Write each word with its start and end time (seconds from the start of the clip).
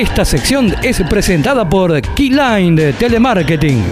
Esta 0.00 0.24
sección 0.24 0.68
es 0.82 1.02
presentada 1.10 1.68
por 1.68 1.92
Keyline 2.00 2.74
de 2.74 2.94
Telemarketing. 2.94 3.84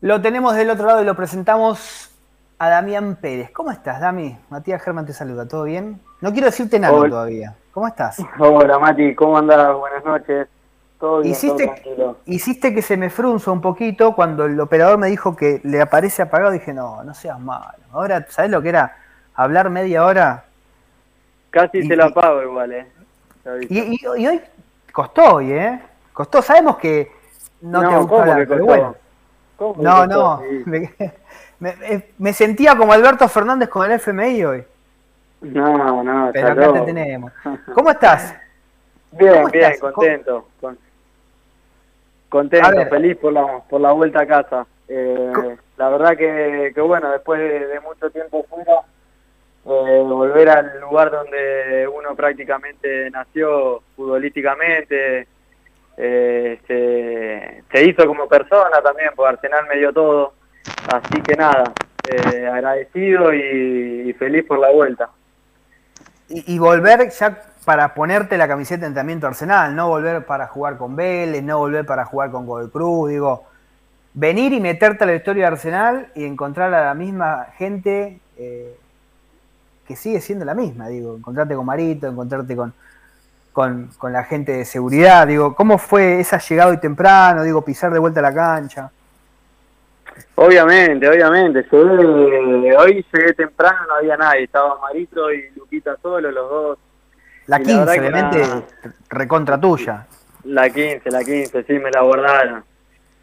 Lo 0.00 0.20
tenemos 0.20 0.56
del 0.56 0.68
otro 0.68 0.84
lado 0.84 1.00
y 1.00 1.04
lo 1.04 1.14
presentamos 1.14 2.10
a 2.58 2.68
Damián 2.68 3.16
Pérez. 3.20 3.52
¿Cómo 3.52 3.70
estás, 3.70 4.00
Dami? 4.00 4.36
Matías 4.50 4.82
Germán 4.82 5.06
te 5.06 5.12
saluda, 5.12 5.46
¿todo 5.46 5.62
bien? 5.62 6.00
No 6.20 6.32
quiero 6.32 6.46
decirte 6.46 6.80
nada 6.80 6.98
todavía. 7.08 7.54
¿Cómo 7.70 7.86
estás? 7.86 8.20
Hola, 8.36 8.80
Mati, 8.80 9.14
¿cómo 9.14 9.38
andás? 9.38 9.76
Buenas 9.76 10.04
noches. 10.04 10.48
Todo 10.98 11.20
bien, 11.20 11.30
hiciste, 11.30 11.72
hiciste 12.24 12.74
que 12.74 12.82
se 12.82 12.96
me 12.96 13.10
frunza 13.10 13.52
un 13.52 13.60
poquito 13.60 14.16
cuando 14.16 14.46
el 14.46 14.58
operador 14.58 14.98
me 14.98 15.06
dijo 15.06 15.36
que 15.36 15.60
le 15.62 15.80
aparece 15.80 16.22
apagado. 16.22 16.50
Dije, 16.50 16.74
no, 16.74 17.04
no 17.04 17.14
seas 17.14 17.38
malo. 17.38 17.78
Ahora, 17.92 18.26
¿sabes 18.28 18.50
lo 18.50 18.60
que 18.60 18.70
era? 18.70 18.96
Hablar 19.36 19.70
media 19.70 20.04
hora. 20.04 20.46
Casi 21.50 21.84
se 21.84 21.94
lo 21.94 22.06
apago 22.06 22.42
igual, 22.42 22.72
¿eh? 22.72 22.95
Y, 23.68 24.06
hoy 24.06 24.40
costó 24.92 25.36
hoy, 25.36 25.52
¿eh? 25.52 25.80
Costó. 26.12 26.42
Sabemos 26.42 26.76
que 26.76 27.12
no, 27.60 27.88
te 27.88 27.96
gusta 27.96 28.20
hablar, 28.20 28.46
pero 28.48 28.64
bueno. 28.64 28.96
no, 29.78 30.06
no. 30.06 30.42
Eh, 31.58 32.12
me, 32.18 32.34
sentía 32.34 32.76
como 32.76 32.92
Alberto 32.92 33.26
Fernández 33.28 33.70
con 33.70 33.90
el 33.90 33.92
FMI 33.92 34.44
hoy. 34.44 34.64
No, 35.40 36.02
no, 36.02 36.30
Pero 36.30 36.48
acá 36.48 36.72
te 36.74 36.80
tenemos. 36.82 37.32
¿Cómo 37.74 37.90
estás? 37.90 38.34
Bien, 39.12 39.46
bien, 39.50 39.72
contento. 39.80 40.48
contento, 42.28 42.86
feliz 42.90 43.16
por 43.16 43.32
la, 43.32 43.60
por 43.60 43.80
la 43.80 43.92
vuelta 43.92 44.20
a 44.20 44.26
casa. 44.26 44.66
Eh, 44.88 45.56
la 45.76 45.88
verdad 45.88 46.16
que, 46.16 46.72
que, 46.74 46.80
bueno, 46.80 47.10
después 47.10 47.40
de, 47.40 47.80
mucho 47.80 48.10
tiempo 48.10 48.44
fuera, 48.48 48.82
eh, 49.68 50.02
volver 50.04 50.48
al 50.48 50.80
lugar 50.80 51.10
donde 51.10 51.88
uno 51.88 52.14
prácticamente 52.14 53.10
nació 53.10 53.82
futbolísticamente, 53.96 55.26
eh, 55.96 57.62
se, 57.72 57.84
hizo 57.84 58.06
como 58.06 58.28
persona 58.28 58.80
también, 58.80 59.10
porque 59.16 59.34
Arsenal 59.34 59.66
me 59.66 59.78
dio 59.78 59.92
todo. 59.92 60.34
Así 60.92 61.20
que 61.22 61.34
nada, 61.34 61.72
eh, 62.08 62.46
agradecido 62.46 63.34
y, 63.34 64.12
feliz 64.12 64.44
por 64.44 64.60
la 64.60 64.70
vuelta. 64.70 65.10
Y, 66.28 66.58
volver 66.58 67.08
ya 67.10 67.42
para 67.64 67.92
ponerte 67.94 68.38
la 68.38 68.46
camiseta 68.46 68.82
de 68.82 68.86
entrenamiento 68.86 69.26
Arsenal, 69.26 69.74
no 69.74 69.88
volver 69.88 70.24
para 70.26 70.46
jugar 70.46 70.76
con 70.76 70.94
Vélez, 70.94 71.42
no 71.42 71.58
volver 71.58 71.84
para 71.84 72.04
jugar 72.04 72.30
con 72.30 72.46
Godoy 72.46 72.70
Cruz, 72.70 73.10
digo, 73.10 73.46
venir 74.14 74.52
y 74.52 74.60
meterte 74.60 75.04
a 75.04 75.06
la 75.08 75.14
historia 75.14 75.42
de 75.42 75.52
Arsenal 75.54 76.12
y 76.14 76.24
encontrar 76.24 76.72
a 76.72 76.84
la 76.84 76.94
misma 76.94 77.48
gente 77.56 78.20
eh, 78.36 78.76
que 79.86 79.96
sigue 79.96 80.20
siendo 80.20 80.44
la 80.44 80.54
misma, 80.54 80.88
digo, 80.88 81.16
encontrarte 81.16 81.54
con 81.54 81.66
Marito, 81.66 82.06
encontrarte 82.06 82.56
con, 82.56 82.74
con, 83.52 83.90
con, 83.98 84.12
la 84.12 84.24
gente 84.24 84.52
de 84.52 84.64
seguridad, 84.64 85.26
digo, 85.26 85.54
¿cómo 85.54 85.78
fue 85.78 86.20
esa 86.20 86.38
llegada 86.38 86.70
hoy 86.70 86.78
temprano, 86.78 87.42
digo, 87.42 87.64
pisar 87.64 87.92
de 87.92 87.98
vuelta 87.98 88.20
a 88.20 88.22
la 88.24 88.34
cancha? 88.34 88.90
Obviamente, 90.34 91.08
obviamente. 91.08 91.66
hoy 91.72 93.04
llegué 93.12 93.34
temprano, 93.34 93.86
no 93.88 93.94
había 93.94 94.16
nadie. 94.16 94.44
Estaba 94.44 94.78
Marito 94.80 95.32
y 95.32 95.50
Luquita 95.56 95.96
solo, 96.02 96.30
los 96.30 96.50
dos. 96.50 96.78
La 97.46 97.58
15, 97.58 98.00
obviamente, 98.00 98.42
recontra 99.08 99.60
tuya. 99.60 100.06
La 100.44 100.68
15, 100.68 101.10
la 101.10 101.24
15, 101.24 101.64
sí, 101.64 101.72
me 101.74 101.90
la 101.90 102.02
guardaron. 102.02 102.64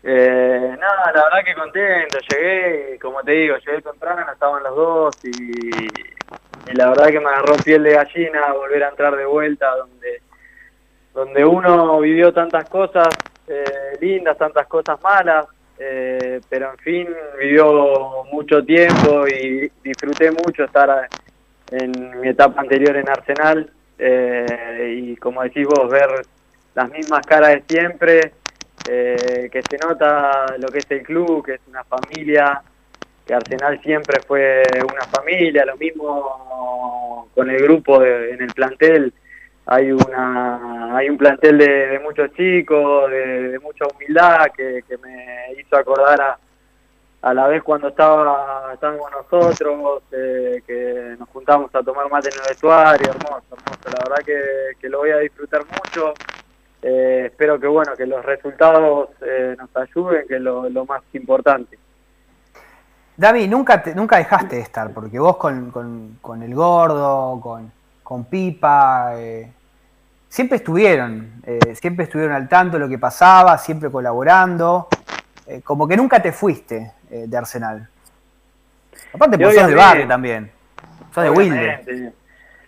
Eh, 0.03 0.77
nada, 0.79 1.11
la 1.13 1.23
verdad 1.23 1.45
que 1.45 1.55
contento. 1.55 2.17
Llegué, 2.29 2.99
como 2.99 3.21
te 3.21 3.31
digo, 3.31 3.57
llegué 3.57 3.81
temprano, 3.81 4.31
estaban 4.31 4.63
los 4.63 4.75
dos 4.75 5.15
y, 5.23 5.87
la 6.71 6.89
verdad 6.89 7.07
que 7.07 7.19
me 7.19 7.27
agarró 7.27 7.55
piel 7.55 7.83
de 7.83 7.93
gallina 7.93 8.53
volver 8.53 8.83
a 8.83 8.89
entrar 8.89 9.15
de 9.15 9.25
vuelta 9.25 9.75
donde, 9.75 10.21
donde 11.13 11.45
uno 11.45 11.99
vivió 11.99 12.33
tantas 12.33 12.67
cosas 12.69 13.09
eh, 13.47 13.97
lindas, 13.99 14.37
tantas 14.37 14.67
cosas 14.67 15.01
malas 15.01 15.45
eh, 15.77 16.39
pero 16.47 16.71
en 16.71 16.77
fin, 16.77 17.07
vivió 17.37 18.23
mucho 18.31 18.63
tiempo 18.63 19.27
y 19.27 19.69
disfruté 19.83 20.31
mucho 20.31 20.63
estar 20.63 21.09
en 21.71 22.21
mi 22.21 22.29
etapa 22.29 22.61
anterior 22.61 22.95
en 22.95 23.09
Arsenal 23.09 23.69
eh, 23.97 24.95
y 24.97 25.15
como 25.17 25.41
decís 25.41 25.67
vos, 25.67 25.89
ver 25.89 26.09
las 26.75 26.89
mismas 26.89 27.25
caras 27.25 27.49
de 27.49 27.63
siempre, 27.67 28.33
que 28.85 29.61
se 29.69 29.77
nota 29.77 30.45
lo 30.57 30.67
que 30.67 30.79
es 30.79 30.91
el 30.91 31.03
club, 31.03 31.45
que 31.45 31.53
es 31.53 31.61
una 31.67 31.83
familia, 31.83 32.61
que 33.25 33.33
Arsenal 33.33 33.81
siempre 33.81 34.21
fue 34.27 34.63
una 34.83 35.03
familia, 35.03 35.65
lo 35.65 35.77
mismo 35.77 37.29
con 37.33 37.49
el 37.49 37.61
grupo 37.61 38.03
en 38.03 38.41
el 38.41 38.53
plantel, 38.53 39.13
hay 39.65 39.91
una 39.91 40.97
hay 40.97 41.09
un 41.09 41.17
plantel 41.17 41.57
de, 41.57 41.99
muchos 42.03 42.31
chicos, 42.33 43.09
de, 43.09 43.59
mucha 43.63 43.85
humildad 43.87 44.47
que, 44.55 44.83
me 45.01 45.53
hizo 45.59 45.75
acordar 45.75 46.21
a, 46.21 46.37
a 47.23 47.33
la 47.33 47.47
vez 47.47 47.63
cuando 47.63 47.87
estaba 47.87 48.71
estábamos 48.73 49.09
nosotros, 49.11 50.03
eh, 50.11 50.61
que 50.67 51.15
nos 51.17 51.29
juntamos 51.29 51.73
a 51.73 51.81
tomar 51.81 52.09
mate 52.11 52.29
en 52.29 52.35
el 52.35 52.49
vestuario, 52.49 53.09
hermoso, 53.09 53.45
hermoso, 53.51 53.97
la 53.97 54.09
verdad 54.09 54.25
que, 54.79 54.89
lo 54.89 54.99
voy 54.99 55.11
a 55.11 55.17
disfrutar 55.19 55.61
mucho. 55.61 56.13
Eh, 56.81 57.27
espero 57.27 57.57
que 57.57 57.67
bueno 57.67 57.95
que 57.95 58.05
los 58.05 58.25
resultados 58.25 59.09
eh, 59.21 59.55
nos 59.57 59.69
ayuden, 59.77 60.27
que 60.27 60.35
es 60.35 60.41
lo, 60.41 60.85
más 60.85 61.01
importante. 61.13 61.77
David, 63.15 63.49
nunca 63.49 63.83
nunca 63.95 64.17
dejaste 64.17 64.55
de 64.55 64.61
estar, 64.61 64.91
porque 64.91 65.19
vos 65.19 65.37
con, 65.37 66.17
con 66.21 66.43
el 66.43 66.55
gordo, 66.55 67.39
con, 67.41 67.71
con 68.03 68.25
Pipa, 68.25 69.13
eh, 69.15 69.51
siempre 70.29 70.57
estuvieron, 70.57 71.41
eh, 71.45 71.73
siempre 71.73 72.05
estuvieron 72.05 72.35
al 72.35 72.47
tanto 72.49 72.77
de 72.77 72.83
lo 72.83 72.89
que 72.89 72.99
pasaba, 72.99 73.57
siempre 73.57 73.89
colaborando, 73.89 74.87
eh, 75.47 75.61
como 75.63 75.87
que 75.87 75.97
nunca 75.97 76.21
te 76.21 76.31
fuiste 76.31 76.91
de 77.09 77.37
Arsenal. 77.37 77.87
Aparte, 79.13 79.37
pues 79.37 79.55
sos 79.55 79.67
de 79.67 79.75
barrio 79.75 80.07
también, 80.07 80.51
sos 81.13 81.23
de 81.23 81.29
Wilde. 81.29 82.13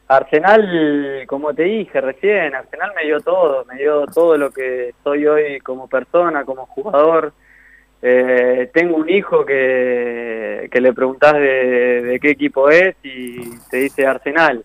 Arsenal, 0.07 1.23
como 1.28 1.53
te 1.53 1.63
dije 1.63 2.00
recién, 2.00 2.53
Arsenal 2.53 2.91
me 2.95 3.05
dio 3.05 3.19
todo, 3.22 3.66
me 3.66 3.75
dio 3.75 4.05
todo 4.05 4.38
lo 4.38 4.51
que 4.51 4.94
soy 5.03 5.25
hoy 5.25 5.59
como 5.61 5.88
persona, 5.88 6.45
como 6.45 6.67
jugador. 6.67 7.34
Tengo 8.71 8.97
un 8.97 9.09
hijo 9.09 9.45
que, 9.45 10.67
que 10.71 10.81
le 10.81 10.93
preguntás 10.93 11.33
de, 11.33 12.01
de, 12.03 12.19
qué 12.19 12.31
equipo 12.31 12.69
es 12.69 12.95
y 13.03 13.57
te 13.69 13.77
dice 13.77 14.05
Arsenal. 14.05 14.63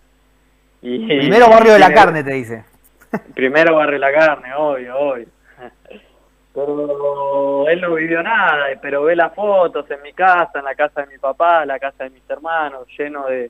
Primero 0.79 1.49
barrio 1.49 1.73
de 1.73 1.79
la 1.79 1.93
carne, 1.93 2.23
te 2.23 2.33
dice. 2.33 2.63
Primero 3.35 3.75
barrio 3.75 3.93
de 3.93 3.99
la 3.99 4.13
carne, 4.13 4.53
obvio, 4.55 4.97
obvio. 4.97 5.25
Pero 6.53 7.67
él 7.69 7.79
no 7.79 7.93
vivió 7.95 8.21
nada, 8.21 8.65
pero 8.81 9.03
ve 9.03 9.15
las 9.15 9.33
fotos 9.33 9.89
en 9.89 10.01
mi 10.01 10.11
casa, 10.11 10.59
en 10.59 10.65
la 10.65 10.75
casa 10.75 10.99
de 10.99 11.07
mi 11.07 11.17
papá, 11.17 11.61
en 11.61 11.69
la 11.69 11.79
casa 11.79 12.03
de 12.03 12.09
mis 12.09 12.29
hermanos, 12.29 12.85
lleno 12.97 13.25
de, 13.27 13.49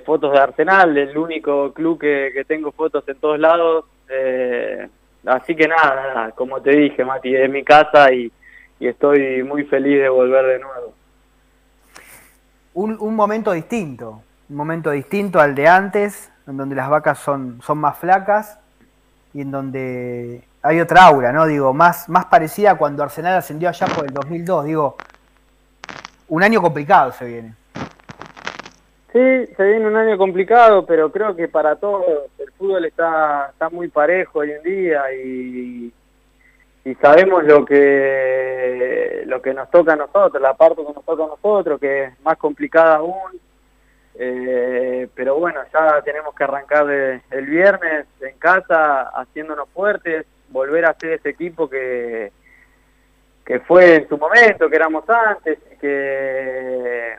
fotos 0.00 0.32
de 0.32 0.38
Arsenal, 0.40 0.98
el 0.98 1.16
único 1.16 1.72
club 1.72 2.00
que, 2.00 2.44
tengo 2.48 2.72
fotos 2.72 3.08
en 3.08 3.20
todos 3.20 3.38
lados. 3.38 3.84
Eh, 4.08 4.88
así 5.24 5.54
que 5.54 5.68
nada, 5.68 6.32
como 6.32 6.60
te 6.60 6.70
dije, 6.70 7.04
Mati, 7.04 7.36
es 7.36 7.48
mi 7.48 7.62
casa 7.62 8.12
y, 8.12 8.32
estoy 8.80 9.42
muy 9.42 9.64
feliz 9.64 10.00
de 10.00 10.08
volver 10.08 10.44
de 10.46 10.58
nuevo. 10.58 10.94
Un, 12.74 12.96
un 13.00 13.14
momento 13.14 13.52
distinto, 13.52 14.22
un 14.50 14.56
momento 14.56 14.90
distinto 14.90 15.40
al 15.40 15.54
de 15.54 15.66
antes, 15.66 16.30
en 16.46 16.56
donde 16.56 16.76
las 16.76 16.88
vacas 16.90 17.18
son, 17.18 17.60
son 17.62 17.78
más 17.78 17.98
flacas 17.98 18.58
y 19.32 19.40
en 19.42 19.50
donde 19.50 20.42
hay 20.62 20.80
otra 20.80 21.04
aura, 21.04 21.32
¿no? 21.32 21.46
Digo, 21.46 21.72
más, 21.72 22.08
más 22.08 22.26
parecida 22.26 22.72
a 22.72 22.74
cuando 22.74 23.02
Arsenal 23.02 23.36
ascendió 23.36 23.68
allá 23.68 23.86
por 23.86 24.04
el 24.04 24.12
2002. 24.12 24.64
Digo, 24.64 24.96
un 26.28 26.42
año 26.42 26.60
complicado 26.60 27.12
se 27.12 27.26
viene. 27.26 27.54
Sí, 29.12 29.54
se 29.56 29.62
viene 29.62 29.86
un 29.86 29.96
año 29.96 30.18
complicado, 30.18 30.84
pero 30.84 31.10
creo 31.10 31.34
que 31.34 31.48
para 31.48 31.76
todos 31.76 32.04
el 32.38 32.50
fútbol 32.52 32.84
está, 32.84 33.48
está 33.52 33.70
muy 33.70 33.88
parejo 33.88 34.40
hoy 34.40 34.52
en 34.52 34.62
día 34.62 35.02
y, 35.14 35.92
y 36.86 36.94
sabemos 36.94 37.42
lo 37.42 37.64
que 37.64 39.24
lo 39.26 39.42
que 39.42 39.52
nos 39.52 39.68
toca 39.72 39.94
a 39.94 39.96
nosotros, 39.96 40.40
la 40.40 40.54
parte 40.54 40.86
que 40.86 40.92
nos 40.92 41.04
toca 41.04 41.24
a 41.24 41.26
nosotros, 41.26 41.80
que 41.80 42.04
es 42.04 42.20
más 42.20 42.36
complicada 42.38 42.98
aún, 42.98 43.40
eh, 44.14 45.08
pero 45.12 45.34
bueno, 45.34 45.62
ya 45.74 46.00
tenemos 46.02 46.32
que 46.36 46.44
arrancar 46.44 46.88
el 46.88 47.46
viernes 47.46 48.06
en 48.20 48.38
casa 48.38 49.02
haciéndonos 49.08 49.68
fuertes, 49.70 50.26
volver 50.50 50.84
a 50.84 50.94
ser 50.94 51.14
ese 51.14 51.30
equipo 51.30 51.68
que, 51.68 52.30
que 53.44 53.58
fue 53.58 53.96
en 53.96 54.08
su 54.08 54.16
momento, 54.16 54.70
que 54.70 54.76
éramos 54.76 55.02
antes, 55.10 55.58
y 55.72 55.76
que, 55.78 57.16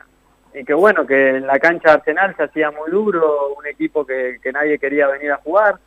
y 0.54 0.64
que 0.64 0.72
bueno, 0.72 1.06
que 1.06 1.36
en 1.36 1.46
la 1.46 1.58
cancha 1.58 1.92
Arsenal 1.92 2.34
se 2.36 2.44
hacía 2.44 2.70
muy 2.70 2.90
duro, 2.90 3.52
un 3.52 3.66
equipo 3.66 4.06
que, 4.06 4.38
que 4.42 4.50
nadie 4.50 4.78
quería 4.78 5.08
venir 5.08 5.30
a 5.30 5.36
jugar, 5.36 5.78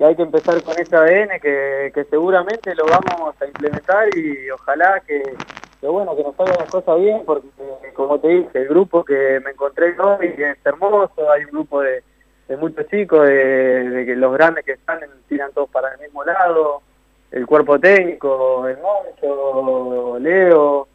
y 0.00 0.04
hay 0.04 0.16
que 0.16 0.22
empezar 0.22 0.62
con 0.62 0.78
ese 0.78 0.96
ADN 0.96 1.38
que, 1.40 1.92
que 1.94 2.04
seguramente 2.04 2.74
lo 2.74 2.86
vamos 2.86 3.34
a 3.40 3.46
implementar 3.46 4.08
y 4.16 4.50
ojalá 4.50 5.00
que 5.00 5.22
pero 5.80 5.92
bueno, 5.94 6.14
que 6.14 6.22
nos 6.22 6.36
salgan 6.36 6.56
las 6.58 6.70
cosas 6.70 7.00
bien, 7.00 7.22
porque 7.24 7.48
como 7.94 8.18
te 8.18 8.28
dije, 8.28 8.50
el 8.60 8.68
grupo 8.68 9.02
que 9.02 9.40
me 9.42 9.52
encontré 9.52 9.98
hoy 9.98 10.34
es 10.36 10.58
hermoso, 10.64 11.30
hay 11.30 11.44
un 11.44 11.50
grupo 11.52 11.80
de, 11.80 12.02
muchos 12.58 12.86
chicos, 12.88 13.26
de, 13.26 14.04
que 14.06 14.14
los 14.16 14.32
grandes 14.34 14.64
que 14.64 14.72
están 14.72 15.00
tiran 15.28 15.52
todos 15.52 15.70
para 15.70 15.94
el 15.94 16.00
mismo 16.00 16.22
lado, 16.22 16.82
el 17.30 17.46
cuerpo 17.46 17.78
técnico, 17.78 18.68
el 18.68 18.76
Moncho, 18.78 20.18
Leo, 20.18 20.88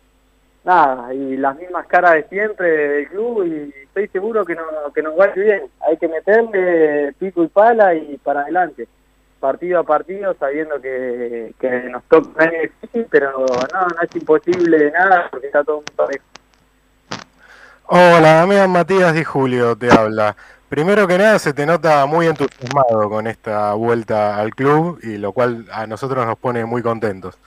nada, 0.66 1.14
y 1.14 1.38
las 1.38 1.56
mismas 1.58 1.86
caras 1.88 2.16
de 2.16 2.24
siempre 2.28 2.68
del 2.68 3.08
club 3.08 3.46
y 3.46 3.74
estoy 3.84 4.08
seguro 4.10 4.44
que, 4.44 4.56
no, 4.56 4.64
que 4.94 5.02
nos 5.02 5.18
va 5.18 5.26
a 5.26 5.28
ir 5.30 5.36
bien. 5.36 5.62
Hay 5.88 5.98
que 5.98 6.08
meterle 6.08 7.14
pico 7.14 7.44
y 7.44 7.48
pala 7.48 7.94
y 7.94 8.18
para 8.18 8.42
adelante, 8.42 8.88
partido 9.40 9.80
a 9.80 9.84
partido, 9.84 10.36
sabiendo 10.40 10.82
que, 10.82 11.54
nos 11.90 12.04
toca 12.06 12.50
difícil, 12.50 13.08
pero 13.10 13.32
no, 13.32 13.88
no 13.88 14.02
es 14.02 14.16
imposible 14.16 14.92
nada 14.92 15.28
porque 15.32 15.48
está 15.48 15.64
todo 15.64 15.78
muy 15.78 15.96
parejo. 15.96 16.26
Hola, 17.88 18.42
amiga 18.42 18.68
Matías 18.68 19.14
Di 19.14 19.24
Julio 19.24 19.78
te 19.78 19.92
habla. 19.92 20.36
Primero 20.68 21.08
que 21.08 21.20
nada, 21.20 21.38
se 21.38 21.54
te 21.54 21.68
nota 21.68 22.06
muy 22.08 22.26
entusiasmado 22.26 23.08
con 23.08 23.28
esta 23.28 23.76
vuelta 23.76 24.38
al 24.38 24.50
club 24.56 25.00
y 25.04 25.20
lo 25.20 25.32
cual 25.32 25.68
a 25.72 25.86
nosotros 25.86 26.26
nos 26.26 26.38
pone 26.40 26.66
muy 26.66 26.82
contentos. 26.82 27.38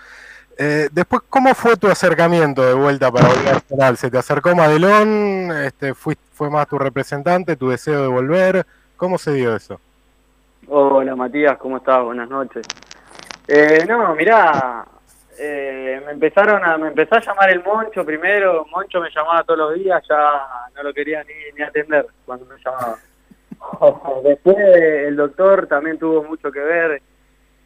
Eh, 0.60 0.88
después, 0.90 1.22
¿cómo 1.31 1.55
fue 1.55 1.76
tu 1.76 1.87
acercamiento 1.87 2.66
de 2.66 2.75
vuelta 2.75 3.12
para 3.12 3.28
volver 3.28 3.55
al 3.55 3.62
canal? 3.64 3.96
¿Se 3.96 4.10
te 4.10 4.19
acercó 4.19 4.56
Madelón? 4.56 5.52
Este, 5.52 5.94
fue, 5.94 6.16
¿Fue 6.32 6.50
más 6.50 6.66
tu 6.66 6.76
representante, 6.76 7.55
tu 7.55 7.69
deseo 7.69 8.02
de 8.02 8.08
volver? 8.08 8.66
¿Cómo 8.96 9.19
se 9.19 9.34
dio 9.34 9.55
eso? 9.55 9.81
Hola 10.66 11.14
Matías, 11.14 11.56
¿cómo 11.58 11.76
estás? 11.76 12.02
Buenas 12.02 12.28
noches. 12.28 12.66
Eh, 13.46 13.84
no, 13.88 14.16
mirá, 14.16 14.84
eh, 15.38 16.02
me 16.05 16.12
empezaron 16.12 16.64
a, 16.64 16.76
me 16.76 16.88
empezó 16.88 17.14
a 17.14 17.20
llamar 17.20 17.50
el 17.50 17.62
Moncho 17.62 18.05
primero, 18.05 18.66
Moncho 18.75 19.00
me 19.00 19.10
llamaba 19.14 19.44
todos 19.44 19.58
los 19.60 19.75
días, 19.75 20.02
ya 20.08 20.43
no 20.75 20.82
lo 20.82 20.93
quería 20.93 21.22
ni, 21.22 21.56
ni 21.56 21.62
atender 21.62 22.05
cuando 22.26 22.46
me 22.46 22.56
llamaba. 22.64 22.99
Después 24.25 24.56
el 24.58 25.14
doctor 25.14 25.69
también 25.69 25.99
tuvo 25.99 26.25
mucho 26.25 26.50
que 26.50 26.60
ver, 26.60 27.00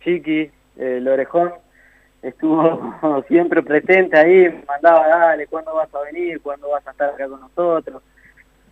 Chiqui, 0.05 0.50
el 0.77 1.09
orejón, 1.09 1.53
estuvo 2.23 3.25
siempre 3.29 3.63
presente 3.63 4.17
ahí, 4.17 4.49
me 4.49 4.65
mandaba, 4.67 5.07
dale, 5.09 5.47
¿cuándo 5.49 5.75
vas 5.75 5.93
a 5.95 6.01
venir? 6.03 6.41
¿Cuándo 6.41 6.71
vas 6.71 6.87
a 6.87 6.93
estar 6.93 7.11
acá 7.11 7.29
con 7.29 7.41
nosotros? 7.41 8.03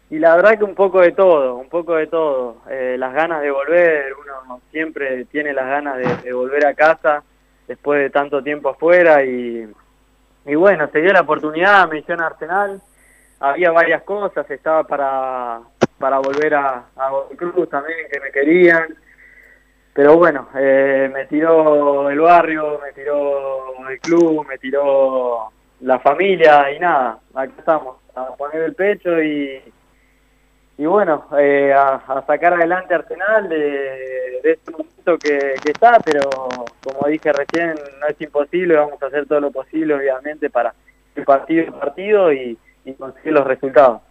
Y 0.09 0.19
la 0.19 0.35
verdad 0.35 0.59
que 0.59 0.65
un 0.65 0.75
poco 0.75 1.01
de 1.01 1.13
todo, 1.13 1.57
un 1.57 1.69
poco 1.69 1.95
de 1.95 2.09
todo. 2.09 2.57
Eh, 2.69 2.97
las 2.99 3.15
ganas 3.15 3.43
de 3.43 3.51
volver, 3.51 4.13
uno 4.15 4.61
siempre 4.73 5.25
tiene 5.27 5.53
las 5.53 5.67
ganas 5.67 5.99
de, 6.23 6.33
volver 6.33 6.67
a 6.67 6.75
casa 6.75 7.23
después 7.69 8.01
de 8.01 8.11
tanto 8.11 8.43
tiempo 8.43 8.71
afuera 8.71 9.23
y, 9.25 9.71
y 10.47 10.55
bueno, 10.57 10.89
se 10.91 11.01
dio 11.01 11.13
la 11.13 11.21
oportunidad, 11.21 11.89
me 11.89 11.99
hicieron 11.99 12.25
Arsenal, 12.25 12.83
había 13.39 13.71
varias 13.71 14.03
cosas, 14.03 14.51
estaba 14.51 14.83
para, 14.83 15.61
para 15.99 16.19
volver 16.19 16.55
a, 16.55 16.87
a 16.97 17.11
Cruz 17.37 17.69
también, 17.69 17.99
que 18.13 18.19
me 18.19 18.33
querían, 18.33 18.97
pero 19.93 20.17
bueno, 20.17 20.49
eh, 20.55 21.11
me 21.13 21.27
tiró 21.27 22.09
el 22.11 22.21
barrio, 22.21 22.81
me 22.83 22.93
tiró 22.93 23.89
el 23.89 24.01
club, 24.01 24.47
me 24.47 24.59
tiró 24.59 25.51
la 25.81 25.99
familia 25.99 26.73
y 26.73 26.79
nada, 26.79 27.19
aquí 27.35 27.55
estamos, 27.59 27.97
a 28.15 28.35
poner 28.37 28.63
el 28.63 28.75
pecho 28.75 29.21
y, 29.23 29.61
y 30.79 30.87
bueno, 30.87 31.27
eh, 31.39 31.73
a, 31.73 32.25
sacar 32.27 32.55
adelante 32.55 32.95
Arsenal 32.95 33.49
de, 33.49 34.41
este 34.45 34.71
momento 34.71 35.19
que, 35.19 35.55
está, 35.65 35.99
pero 36.01 36.29
como 36.83 37.09
dije 37.09 37.33
recién, 37.33 37.75
no 38.01 38.07
es 38.07 38.21
imposible, 38.21 38.77
vamos 38.77 39.03
a 39.03 39.07
hacer 39.07 39.27
todo 39.27 39.41
lo 39.41 39.51
posible 39.51 39.95
obviamente 39.95 40.51
para 40.51 40.73
el 41.15 41.25
partido 41.25 41.79
partido 41.79 42.33
y 42.33 42.57
conseguir 42.99 43.33
los 43.33 43.47
resultados. 43.47 44.03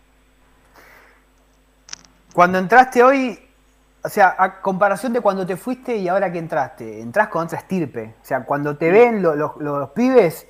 Cuando 2.33 2.59
entraste 2.59 3.03
hoy, 3.03 3.39
o 4.03 4.09
sea, 4.09 4.35
a 4.37 4.61
comparación 4.61 5.13
de 5.13 5.21
cuando 5.21 5.45
te 5.45 5.57
fuiste 5.57 5.95
y 5.95 6.07
ahora 6.07 6.31
que 6.31 6.39
entraste, 6.39 7.01
entras 7.01 7.27
con 7.27 7.45
otra 7.45 7.59
estirpe. 7.59 8.15
O 8.21 8.25
sea, 8.25 8.43
cuando 8.45 8.77
te 8.77 8.91
ven 8.91 9.21
los 9.21 9.89
pibes, 9.91 10.47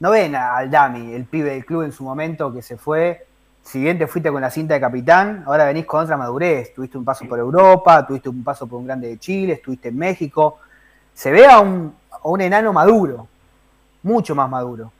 no 0.00 0.10
ven 0.10 0.34
al 0.34 0.70
Dami, 0.70 1.14
el 1.14 1.24
pibe 1.24 1.50
del 1.50 1.64
club 1.64 1.82
en 1.82 1.92
su 1.92 2.04
momento 2.04 2.52
que 2.52 2.62
se 2.62 2.76
fue. 2.76 3.26
Si 3.62 3.80
bien 3.80 3.98
te 3.98 4.06
fuiste 4.06 4.30
con 4.30 4.40
la 4.40 4.50
cinta 4.50 4.74
de 4.74 4.80
capitán, 4.80 5.44
ahora 5.46 5.66
venís 5.66 5.84
con 5.84 6.02
otra 6.02 6.16
madurez. 6.16 6.74
Tuviste 6.74 6.98
un 6.98 7.04
paso 7.04 7.26
por 7.28 7.38
Europa, 7.38 8.06
tuviste 8.06 8.28
un 8.28 8.42
paso 8.42 8.66
por 8.66 8.78
un 8.80 8.86
grande 8.86 9.08
de 9.08 9.18
Chile, 9.18 9.52
estuviste 9.54 9.88
en 9.88 9.98
México. 9.98 10.58
Se 11.12 11.30
ve 11.30 11.46
a 11.46 11.60
un, 11.60 11.94
a 12.10 12.28
un 12.28 12.40
enano 12.40 12.72
maduro, 12.72 13.28
mucho 14.02 14.34
más 14.34 14.48
maduro. 14.48 14.90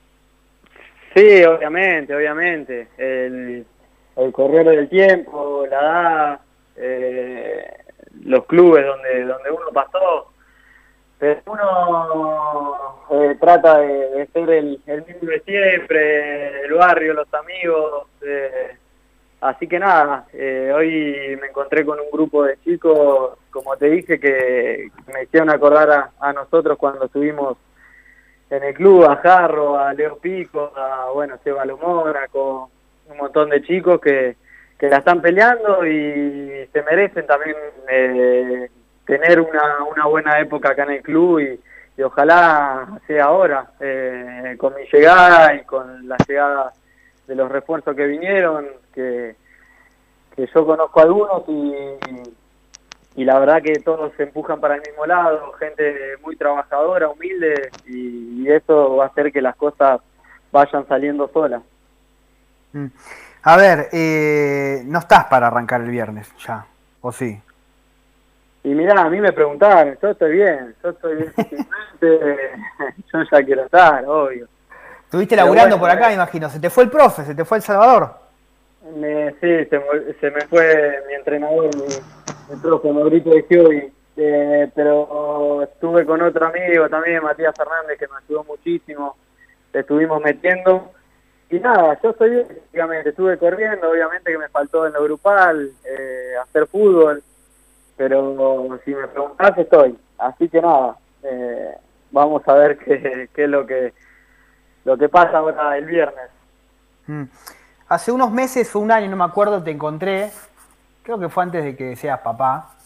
Sí, 1.14 1.42
obviamente, 1.44 2.14
obviamente. 2.14 2.88
El, 2.98 3.66
el 4.16 4.32
correr 4.32 4.66
del 4.66 4.88
tiempo, 4.88 5.66
la 5.68 5.80
edad, 5.80 6.40
eh, 6.76 7.79
los 8.24 8.44
clubes 8.46 8.84
donde, 8.84 9.24
donde 9.24 9.50
uno 9.50 9.70
pasó, 9.72 10.30
pero 11.20 11.42
uno 11.46 12.96
eh, 13.10 13.36
trata 13.38 13.78
de, 13.78 14.26
ser 14.32 14.48
el, 14.50 14.80
el, 14.86 15.04
mismo 15.04 15.28
de 15.28 15.40
siempre, 15.40 16.64
el 16.64 16.72
barrio, 16.72 17.12
los 17.12 17.32
amigos. 17.34 18.06
Eh, 18.22 18.76
así 19.42 19.66
que 19.66 19.78
nada, 19.78 20.26
eh, 20.32 20.72
hoy 20.74 21.38
me 21.38 21.48
encontré 21.48 21.84
con 21.84 22.00
un 22.00 22.10
grupo 22.10 22.44
de 22.44 22.58
chicos, 22.64 23.38
como 23.50 23.76
te 23.76 23.90
dije, 23.90 24.18
que, 24.18 24.90
me 25.12 25.24
hicieron 25.24 25.50
acordar 25.50 25.90
a, 25.90 26.10
a, 26.20 26.32
nosotros 26.32 26.78
cuando 26.78 27.04
estuvimos 27.04 27.58
en 28.48 28.64
el 28.64 28.74
club, 28.74 29.04
a 29.04 29.16
Jarro, 29.16 29.78
a 29.78 29.92
Leo 29.92 30.16
Pico, 30.16 30.72
a 30.74 31.10
bueno, 31.12 31.36
Seba 31.44 31.66
Lomora, 31.66 32.28
con 32.28 32.70
un 33.10 33.16
montón 33.18 33.50
de 33.50 33.62
chicos 33.62 34.00
que, 34.00 34.36
que 34.80 34.88
la 34.88 34.96
están 34.96 35.20
peleando 35.20 35.86
y 35.86 36.66
se 36.72 36.82
merecen 36.82 37.26
también 37.26 37.54
eh, 37.86 38.70
tener 39.04 39.38
una, 39.38 39.84
una 39.84 40.06
buena 40.06 40.40
época 40.40 40.70
acá 40.70 40.84
en 40.84 40.92
el 40.92 41.02
club 41.02 41.38
y, 41.40 41.60
ojalá 42.02 42.98
sea 43.06 43.24
ahora, 43.24 43.72
eh, 43.78 44.56
con 44.56 44.74
mi 44.74 44.84
llegada 44.90 45.54
y 45.54 45.64
con 45.64 46.08
la 46.08 46.16
llegada 46.26 46.72
de 47.26 47.34
los 47.34 47.52
refuerzos 47.52 47.94
que 47.94 48.06
vinieron, 48.06 48.68
que, 48.94 49.36
que 50.34 50.46
yo 50.46 50.64
conozco 50.64 50.98
algunos 50.98 51.42
y, 51.46 51.74
y 53.16 53.24
la 53.24 53.38
verdad 53.38 53.60
que 53.60 53.74
todos 53.80 54.14
se 54.16 54.22
empujan 54.22 54.60
para 54.60 54.76
el 54.76 54.80
mismo 54.80 55.04
lado, 55.04 55.52
gente 55.58 56.16
muy 56.22 56.36
trabajadora, 56.36 57.10
humilde 57.10 57.70
y, 57.86 58.48
eso 58.48 58.96
va 58.96 59.04
a 59.04 59.08
hacer 59.08 59.30
que 59.30 59.42
las 59.42 59.54
cosas 59.56 60.00
vayan 60.50 60.88
saliendo 60.88 61.28
solas. 61.28 61.62
Mm. 62.72 62.86
A 63.42 63.56
ver, 63.56 63.88
eh, 63.92 64.82
no 64.84 64.98
estás 64.98 65.24
para 65.26 65.46
arrancar 65.46 65.80
el 65.80 65.90
viernes 65.90 66.30
ya, 66.46 66.66
¿o 67.00 67.10
sí? 67.10 67.40
Y 68.62 68.68
mirá, 68.68 69.00
a 69.00 69.08
mí 69.08 69.18
me 69.20 69.32
preguntaron, 69.32 69.96
yo 70.02 70.10
estoy 70.10 70.32
bien, 70.32 70.74
yo 70.82 70.90
estoy 70.90 71.16
bien 71.16 71.32
yo 73.12 73.22
ya 73.32 73.42
quiero 73.42 73.64
estar, 73.64 74.04
obvio. 74.06 74.46
Estuviste 75.04 75.34
laburando 75.34 75.78
por 75.78 75.88
acá, 75.88 76.12
imagino, 76.12 76.50
se 76.50 76.60
te 76.60 76.68
fue 76.68 76.84
el 76.84 76.90
profe, 76.90 77.24
se 77.24 77.34
te 77.34 77.44
fue 77.44 77.56
el 77.56 77.62
Salvador. 77.62 78.14
Me, 78.96 79.30
sí, 79.40 79.64
se, 80.20 80.30
me 80.30 80.40
fue 80.42 81.02
mi 81.08 81.14
entrenador, 81.14 81.70
mi, 81.74 82.56
profe 82.60 82.92
Maurito 82.92 83.30
de 83.30 83.42
Giovi, 83.44 83.92
eh, 84.16 84.70
pero 84.74 85.62
estuve 85.62 86.04
con 86.04 86.20
otro 86.20 86.46
amigo 86.46 86.88
también, 86.90 87.22
Matías 87.22 87.54
Fernández, 87.56 87.98
que 87.98 88.08
me 88.08 88.16
ayudó 88.22 88.44
muchísimo, 88.44 89.16
estuvimos 89.72 90.22
metiendo 90.22 90.92
y 91.50 91.58
nada, 91.58 91.98
yo 92.00 92.10
estoy 92.10 92.30
bien, 92.30 92.46
estuve 93.04 93.36
corriendo, 93.36 93.90
obviamente 93.90 94.30
que 94.30 94.38
me 94.38 94.48
faltó 94.48 94.86
en 94.86 94.92
lo 94.92 95.02
grupal, 95.02 95.72
eh, 95.84 96.34
hacer 96.40 96.68
fútbol, 96.68 97.22
pero 97.96 98.78
si 98.84 98.94
me 98.94 99.08
preguntás 99.08 99.58
estoy, 99.58 99.98
así 100.18 100.48
que 100.48 100.62
nada, 100.62 100.96
eh, 101.24 101.74
vamos 102.12 102.46
a 102.46 102.54
ver 102.54 102.78
qué, 102.84 103.28
qué, 103.34 103.44
es 103.44 103.50
lo 103.50 103.66
que, 103.66 103.92
lo 104.84 104.96
que 104.96 105.08
pasa 105.08 105.38
ahora 105.38 105.76
el 105.76 105.86
viernes. 105.86 106.30
Mm. 107.08 107.24
Hace 107.88 108.12
unos 108.12 108.30
meses 108.30 108.72
o 108.76 108.78
un 108.78 108.92
año, 108.92 109.10
no 109.10 109.16
me 109.16 109.24
acuerdo, 109.24 109.60
te 109.60 109.72
encontré, 109.72 110.30
creo 111.02 111.18
que 111.18 111.28
fue 111.28 111.42
antes 111.42 111.64
de 111.64 111.74
que 111.74 111.96
seas 111.96 112.20
papá, 112.20 112.76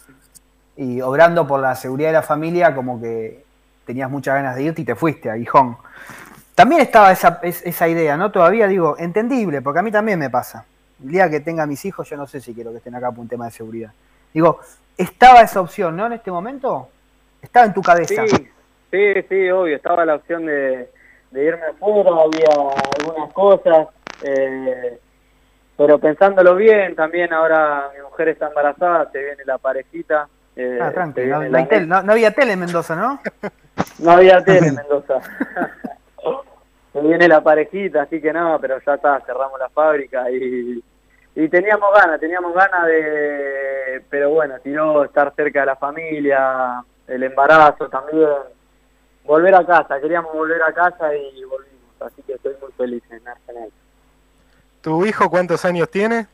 y 0.76 1.02
obrando 1.02 1.46
por 1.46 1.60
la 1.60 1.74
seguridad 1.74 2.08
de 2.08 2.14
la 2.14 2.22
familia, 2.22 2.74
como 2.74 2.98
que 2.98 3.44
tenías 3.84 4.10
muchas 4.10 4.36
ganas 4.36 4.56
de 4.56 4.62
irte 4.62 4.80
y 4.80 4.84
te 4.86 4.94
fuiste 4.94 5.30
a 5.30 5.36
Gijón. 5.36 5.76
También 6.54 6.82
estaba 6.82 7.10
esa, 7.10 7.40
esa 7.42 7.88
idea, 7.88 8.16
¿no? 8.16 8.30
Todavía 8.30 8.68
digo, 8.68 8.96
entendible, 8.98 9.60
porque 9.60 9.80
a 9.80 9.82
mí 9.82 9.90
también 9.90 10.18
me 10.18 10.30
pasa. 10.30 10.64
El 11.02 11.10
día 11.10 11.28
que 11.28 11.40
tenga 11.40 11.66
mis 11.66 11.84
hijos, 11.84 12.08
yo 12.08 12.16
no 12.16 12.26
sé 12.26 12.40
si 12.40 12.54
quiero 12.54 12.70
que 12.70 12.78
estén 12.78 12.94
acá 12.94 13.10
por 13.10 13.20
un 13.20 13.28
tema 13.28 13.46
de 13.46 13.50
seguridad. 13.50 13.90
Digo, 14.32 14.60
estaba 14.96 15.42
esa 15.42 15.60
opción, 15.60 15.96
¿no? 15.96 16.06
En 16.06 16.12
este 16.12 16.30
momento, 16.30 16.88
estaba 17.42 17.66
en 17.66 17.74
tu 17.74 17.82
cabeza. 17.82 18.26
Sí, 18.26 18.48
sí, 18.90 19.22
sí 19.28 19.50
obvio, 19.50 19.76
estaba 19.76 20.04
la 20.04 20.14
opción 20.14 20.46
de, 20.46 20.88
irme 21.32 21.66
afuera, 21.66 22.10
había 22.10 22.74
algunas 23.00 23.32
cosas, 23.32 23.88
eh, 24.22 24.98
pero 25.76 25.98
pensándolo 25.98 26.54
bien, 26.54 26.94
también 26.94 27.32
ahora 27.32 27.90
mi 27.96 28.02
mujer 28.02 28.28
está 28.28 28.46
embarazada, 28.46 29.10
se 29.10 29.18
viene 29.18 29.44
la 29.44 29.58
parejita. 29.58 30.28
Eh, 30.54 30.78
ah, 30.80 30.92
tranquilo, 30.92 31.42
no, 31.86 32.02
no, 32.02 32.12
había 32.12 32.30
tele 32.30 32.52
en 32.52 32.60
Mendoza, 32.60 32.94
¿no? 32.94 33.20
No 33.98 34.10
había 34.12 34.42
tele 34.44 34.68
en 34.68 34.74
Mendoza. 34.76 35.20
Viene 37.08 37.28
la 37.28 37.40
parejita, 37.42 38.02
así 38.02 38.20
que 38.20 38.32
no, 38.32 38.58
pero 38.60 38.78
ya 38.84 38.94
está, 38.94 39.20
cerramos 39.20 39.58
la 39.58 39.68
fábrica 39.68 40.30
y, 40.30 40.82
Y 41.36 41.48
teníamos 41.48 41.90
ganas, 41.92 42.20
teníamos 42.20 42.54
ganas 42.54 42.86
de, 42.86 44.02
pero 44.08 44.30
bueno, 44.30 44.54
tiró 44.62 45.02
estar 45.04 45.32
cerca 45.34 45.60
de 45.60 45.66
la 45.66 45.76
familia, 45.76 46.84
el 47.08 47.22
embarazo 47.24 47.88
también, 47.88 48.28
volver 49.24 49.52
a 49.54 49.66
casa, 49.66 50.00
queríamos 50.00 50.32
volver 50.32 50.62
a 50.62 50.72
casa 50.72 51.12
y 51.14 51.42
volvimos, 51.44 52.02
así 52.02 52.22
que 52.22 52.34
estoy 52.34 52.54
muy 52.62 52.70
feliz 52.72 53.02
en 53.10 53.26
Arsenal. 53.26 53.68
¿Tu 54.80 55.06
hijo 55.06 55.28
cuántos 55.28 55.64
años 55.64 55.90
tiene? 55.90 56.28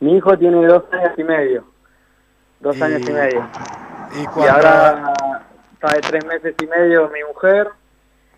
Mi 0.00 0.16
hijo 0.16 0.36
tiene 0.36 0.66
dos 0.66 0.84
años 0.92 1.12
y 1.16 1.24
medio, 1.24 1.64
dos 2.60 2.76
Y- 2.76 2.82
años 2.82 3.08
y 3.08 3.12
medio. 3.12 3.48
Y 4.14 4.22
Y 4.22 4.26
cuando, 4.26 4.52
ahora 4.52 5.12
está 5.72 5.88
de 5.94 6.00
tres 6.00 6.24
meses 6.26 6.54
y 6.62 6.66
medio 6.66 7.08
mi 7.08 7.22
mujer, 7.24 7.68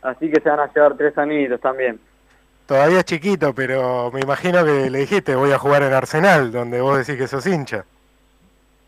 así 0.03 0.31
que 0.31 0.41
se 0.41 0.49
van 0.49 0.61
a 0.61 0.73
llevar 0.73 0.97
tres 0.97 1.17
añitos 1.17 1.61
también. 1.61 1.99
todavía 2.67 2.99
es 2.99 3.05
chiquito, 3.05 3.55
pero 3.55 4.11
me 4.13 4.21
imagino 4.21 4.65
que 4.65 4.91
le 4.91 4.99
dijiste 4.99 5.35
voy 5.35 5.53
a 5.53 5.59
jugar 5.59 5.83
en 5.83 5.93
Arsenal, 5.93 6.53
donde 6.53 6.81
vos 6.81 6.99
decís 6.99 7.21
que 7.21 7.29
sos 7.29 7.47
hincha. 7.47 7.85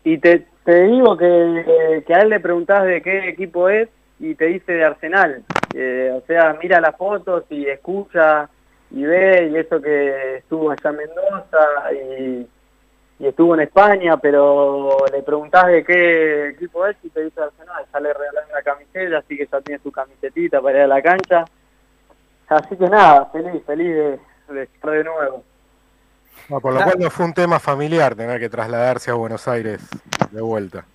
Y 0.03 0.17
te, 0.19 0.45
te 0.63 0.83
digo 0.83 1.17
que, 1.17 2.03
que 2.05 2.13
a 2.13 2.19
él 2.19 2.29
le 2.29 2.39
preguntás 2.39 2.85
de 2.85 3.01
qué 3.01 3.29
equipo 3.29 3.69
es 3.69 3.89
y 4.19 4.35
te 4.35 4.45
dice 4.45 4.73
de 4.73 4.83
Arsenal. 4.85 5.43
Eh, 5.73 6.11
o 6.13 6.25
sea, 6.25 6.57
mira 6.61 6.79
las 6.79 6.95
fotos 6.95 7.43
y 7.49 7.67
escucha 7.67 8.49
y 8.91 9.03
ve 9.03 9.49
y 9.51 9.57
eso 9.57 9.81
que 9.81 10.37
estuvo 10.37 10.71
allá 10.71 10.89
en 10.89 10.95
Mendoza 10.95 11.93
y, 11.93 12.47
y 13.17 13.27
estuvo 13.27 13.53
en 13.55 13.61
España, 13.61 14.17
pero 14.17 14.97
le 15.11 15.23
preguntás 15.23 15.67
de 15.67 15.85
qué 15.85 16.49
equipo 16.49 16.85
es 16.85 16.97
y 17.03 17.09
te 17.09 17.23
dice 17.23 17.41
Arsenal. 17.41 17.85
Ya 17.93 17.99
le 18.01 18.13
regalaron 18.13 18.51
la 18.51 18.61
camiseta, 18.61 19.17
así 19.19 19.37
que 19.37 19.47
ya 19.47 19.61
tiene 19.61 19.81
su 19.81 19.91
camisetita 19.91 20.61
para 20.61 20.77
ir 20.77 20.83
a 20.83 20.87
la 20.87 21.01
cancha. 21.01 21.45
Así 22.47 22.75
que 22.75 22.89
nada, 22.89 23.25
feliz, 23.27 23.63
feliz 23.65 23.95
de, 23.95 24.19
de 24.53 24.63
estar 24.63 24.91
de 24.91 25.03
nuevo. 25.03 25.43
No, 26.49 26.59
por 26.59 26.73
lo 26.73 26.83
cual 26.83 26.99
no 26.99 27.09
fue 27.09 27.25
un 27.25 27.33
tema 27.33 27.59
familiar 27.59 28.15
tener 28.15 28.39
que 28.39 28.49
trasladarse 28.49 29.11
a 29.11 29.15
Buenos 29.15 29.47
Aires 29.47 29.81
de 30.31 30.41
vuelta. 30.41 30.85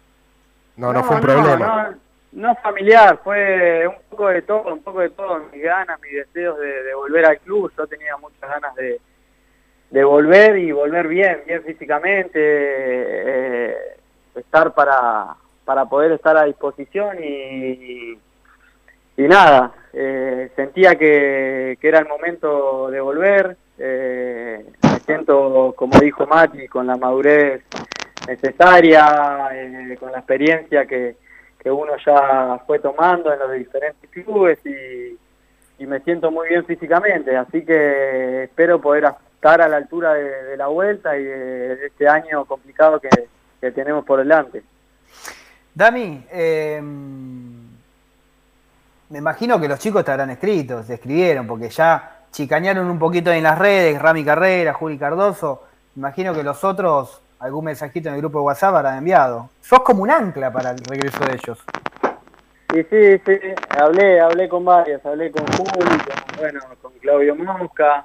No, 0.77 0.93
no, 0.93 1.03
fue 1.03 1.17
un 1.17 1.23
problema. 1.23 1.97
No, 2.33 2.49
no 2.49 2.55
familiar, 2.57 3.19
fue 3.25 3.87
un 3.89 3.97
poco 4.11 4.29
de 4.29 4.43
todo, 4.43 4.73
un 4.73 4.83
poco 4.83 5.01
de 5.01 5.11
todo, 5.11 5.43
mis 5.53 5.63
ganas, 5.63 5.99
mis 6.03 6.13
deseos 6.13 6.59
de, 6.59 6.83
de 6.85 6.95
volver 6.95 7.25
al 7.25 7.39
club. 7.39 7.73
Yo 7.77 7.87
tenía 7.87 8.17
muchas 8.19 8.49
ganas 8.49 8.75
de, 8.77 9.01
de 9.91 10.05
volver 10.05 10.59
y 10.59 10.73
volver 10.73 11.09
bien, 11.09 11.41
bien 11.47 11.63
físicamente, 11.65 12.31
eh, 12.37 13.77
estar 14.37 14.73
para, 14.73 15.35
para 15.65 15.85
poder 15.87 16.13
estar 16.13 16.37
a 16.37 16.45
disposición 16.45 17.17
y, 17.23 18.19
y 19.17 19.23
nada, 19.23 19.73
eh, 19.93 20.51
sentía 20.55 20.95
que, 20.95 21.77
que 21.81 21.89
era 21.89 21.99
el 21.99 22.07
momento 22.07 22.89
de 22.91 23.01
volver. 23.01 23.57
eh, 23.79 24.65
me 24.83 25.01
siento, 25.01 25.75
como 25.77 25.99
dijo 25.99 26.27
Mati, 26.27 26.69
con 26.69 26.87
la 26.87 26.97
madurez 26.97 27.63
necesaria, 28.29 29.49
con 29.99 30.13
la 30.13 30.19
experiencia 30.19 30.87
que, 30.87 31.17
que 31.59 31.71
uno 31.71 31.93
ya 32.07 32.61
fue 32.67 32.79
tomando 32.79 33.33
en 33.33 33.39
los 33.41 33.53
diferentes 33.53 34.09
clubes 34.11 34.59
y, 34.65 35.19
y 35.83 35.87
me 35.87 35.99
siento 36.01 36.31
muy 36.31 36.49
bien 36.49 36.65
físicamente, 36.65 37.37
así 37.37 37.65
que 37.65 38.45
espero 38.45 38.81
poder 38.81 39.07
estar 39.41 39.63
a 39.63 39.69
la 39.69 39.79
altura 39.79 40.13
de, 40.13 40.45
de 40.45 40.57
la 40.59 40.67
vuelta 40.67 41.17
y 41.17 41.25
de, 41.25 41.77
de 41.77 41.87
este 41.87 42.07
año 42.07 42.45
complicado 42.45 43.01
que, 43.01 43.09
que 43.59 43.71
tenemos 43.71 44.05
por 44.05 44.19
delante. 44.19 44.63
Dami, 45.75 46.27
eh, 46.31 46.79
me 49.09 49.19
imagino 49.19 49.59
que 49.59 49.67
los 49.67 49.79
chicos 49.79 50.05
te 50.05 50.11
habrán 50.11 50.29
escrito, 50.29 50.83
te 50.83 50.93
escribieron, 50.93 51.47
porque 51.47 51.71
ya 51.71 52.19
chicañaron 52.31 52.91
un 52.91 52.99
poquito 52.99 53.33
en 53.33 53.43
las 53.43 53.59
redes, 53.59 54.03
Rami 54.03 54.27
Carrera, 54.27 54.75
Juli 54.75 54.99
Cardoso. 54.99 55.65
Me 55.95 56.01
imagino 56.01 56.35
que 56.35 56.43
los 56.43 56.63
otros, 56.63 57.23
algún 57.39 57.65
mensajito 57.65 58.11
en 58.11 58.17
el 58.17 58.21
grupo 58.21 58.41
de 58.41 58.45
WhatsApp 58.45 58.75
habrán 58.75 58.99
enviado. 58.99 59.49
Sos 59.63 59.81
como 59.81 60.03
un 60.03 60.11
ancla 60.11 60.53
para 60.53 60.73
el 60.73 60.79
regreso 60.81 61.25
de 61.25 61.33
ellos. 61.33 61.65
Y 62.75 62.83
sí, 62.83 63.23
sí, 63.25 63.41
hablé, 63.71 64.21
hablé 64.21 64.51
con 64.51 64.67
varios, 64.67 65.05
hablé 65.07 65.33
con 65.33 65.47
Juli, 65.47 65.99
con, 65.99 66.37
bueno, 66.39 66.61
con 66.83 66.93
Claudio 67.01 67.35
Mosca, 67.35 68.05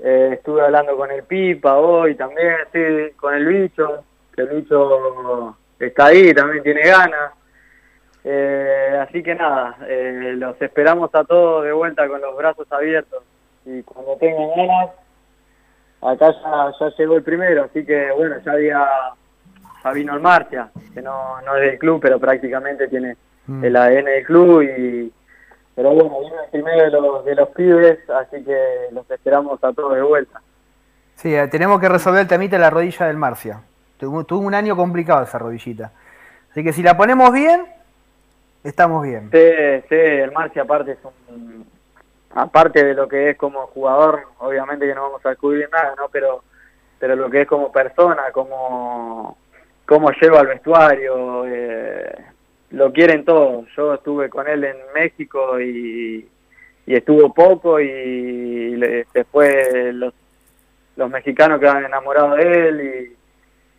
eh, 0.00 0.30
estuve 0.34 0.62
hablando 0.62 0.96
con 0.96 1.10
el 1.10 1.24
Pipa 1.24 1.76
hoy 1.76 2.14
también, 2.14 2.56
sí, 2.72 3.14
con 3.16 3.34
el 3.34 3.46
bicho, 3.46 4.04
que 4.34 4.42
el 4.42 4.48
bicho 4.48 5.56
está 5.78 6.06
ahí, 6.06 6.32
también 6.32 6.62
tiene 6.62 6.82
ganas. 6.82 7.32
Eh, 8.24 8.98
así 9.00 9.22
que 9.22 9.34
nada, 9.34 9.76
eh, 9.88 10.34
los 10.36 10.60
esperamos 10.60 11.14
a 11.14 11.24
todos 11.24 11.64
de 11.64 11.72
vuelta 11.72 12.06
con 12.08 12.20
los 12.20 12.36
brazos 12.36 12.70
abiertos 12.70 13.22
y 13.64 13.82
cuando 13.82 14.16
tengan 14.16 14.50
ganas, 14.56 14.90
acá 16.02 16.32
ya, 16.32 16.72
ya 16.78 16.96
llegó 16.96 17.16
el 17.16 17.22
primero, 17.22 17.64
así 17.64 17.84
que 17.84 18.10
bueno, 18.12 18.36
ya 18.44 18.52
había, 18.52 18.86
ya 19.82 19.92
vino 19.92 20.14
el 20.14 20.20
Marcia, 20.20 20.70
que 20.92 21.00
no, 21.00 21.40
no 21.42 21.56
es 21.56 21.62
del 21.62 21.78
club, 21.78 22.00
pero 22.02 22.18
prácticamente 22.18 22.88
tiene 22.88 23.16
el 23.62 23.74
ADN 23.74 24.04
del 24.04 24.24
club 24.24 24.62
y 24.62 25.12
pero 25.78 25.90
bueno, 25.90 26.18
vino 26.18 26.42
el 26.42 26.50
primero 26.50 26.84
de 26.86 26.90
los, 26.90 27.24
de 27.24 27.34
los 27.36 27.48
pibes, 27.50 28.10
así 28.10 28.42
que 28.42 28.88
los 28.90 29.08
esperamos 29.08 29.62
a 29.62 29.72
todos 29.72 29.94
de 29.94 30.02
vuelta. 30.02 30.42
Sí, 31.14 31.32
eh, 31.32 31.46
tenemos 31.46 31.80
que 31.80 31.88
resolver 31.88 32.22
el 32.22 32.26
temita 32.26 32.56
de 32.56 32.62
la 32.62 32.70
rodilla 32.70 33.06
del 33.06 33.16
Marcia. 33.16 33.60
Tuvo, 33.96 34.24
tuvo 34.24 34.44
un 34.44 34.54
año 34.54 34.74
complicado 34.74 35.22
esa 35.22 35.38
rodillita. 35.38 35.92
Así 36.50 36.64
que 36.64 36.72
si 36.72 36.82
la 36.82 36.96
ponemos 36.96 37.32
bien, 37.32 37.64
estamos 38.64 39.04
bien. 39.04 39.30
Sí, 39.30 39.86
sí, 39.88 39.94
el 39.94 40.32
Marcia 40.32 40.62
aparte 40.62 40.90
es 40.90 40.98
un 41.04 41.64
aparte 42.34 42.84
de 42.84 42.94
lo 42.94 43.06
que 43.06 43.30
es 43.30 43.36
como 43.36 43.68
jugador, 43.68 44.22
obviamente 44.38 44.84
que 44.84 44.96
no 44.96 45.02
vamos 45.02 45.24
a 45.24 45.28
descubrir 45.28 45.68
nada, 45.70 45.94
¿no? 45.96 46.08
Pero 46.08 46.42
pero 46.98 47.14
lo 47.14 47.30
que 47.30 47.42
es 47.42 47.46
como 47.46 47.70
persona, 47.70 48.32
como 48.32 49.38
cómo 49.86 50.10
lleva 50.10 50.40
al 50.40 50.48
vestuario, 50.48 51.46
eh, 51.46 52.16
lo 52.88 52.92
quieren 52.92 53.24
todos. 53.24 53.66
Yo 53.76 53.94
estuve 53.94 54.28
con 54.30 54.48
él 54.48 54.64
en 54.64 54.76
México 54.94 55.60
y, 55.60 56.28
y 56.86 56.94
estuvo 56.94 57.32
poco 57.34 57.78
y 57.80 58.76
le- 58.76 59.06
después 59.12 59.94
los, 59.94 60.14
los 60.96 61.10
mexicanos 61.10 61.60
quedan 61.60 61.84
enamorados 61.84 62.36
de 62.36 62.68
él 62.68 62.80